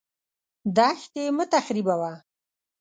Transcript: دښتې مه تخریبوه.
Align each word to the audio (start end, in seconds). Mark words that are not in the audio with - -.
دښتې 0.77 1.23
مه 1.37 1.45
تخریبوه. 1.53 2.11